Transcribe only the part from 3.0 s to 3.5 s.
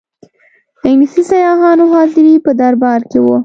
کې وه.